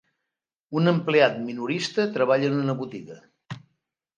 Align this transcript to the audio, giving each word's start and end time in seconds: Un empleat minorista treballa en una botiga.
Un 0.79 0.91
empleat 0.91 1.37
minorista 1.49 2.07
treballa 2.17 2.51
en 2.55 2.59
una 2.63 2.77
botiga. 2.81 3.19